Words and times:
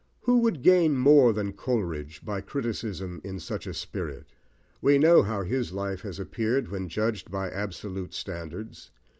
Who 0.21 0.39
would 0.39 0.63
gain 0.63 0.97
more 0.97 1.31
than 1.31 1.53
Coleridge 1.53 2.25
by 2.25 2.41
criticism 2.41 3.21
in 3.23 3.39
such 3.39 3.67
a 3.67 3.73
spirit? 3.75 4.25
We 4.81 4.97
know 4.97 5.21
how 5.21 5.43
his 5.43 5.73
life 5.73 6.01
has 6.01 6.19
appeared 6.19 6.69
when 6.69 6.89
judged 6.89 7.29
by 7.29 7.51
absolute 7.51 8.15
standards. 8.15 8.89